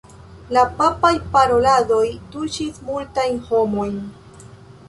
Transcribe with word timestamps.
La 0.55 0.61
papaj 0.79 1.11
paroladoj 1.35 2.01
tuŝis 2.37 2.81
multajn 2.89 3.41
homojn. 3.51 4.05